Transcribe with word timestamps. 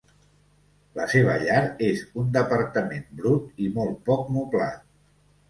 La 0.99 1.03
seva 1.11 1.35
llar 1.43 1.59
és 1.89 2.01
un 2.23 2.31
departament 2.39 3.05
brut 3.21 3.63
i 3.67 3.71
molt 3.79 4.01
poc 4.09 4.35
moblat. 4.41 4.83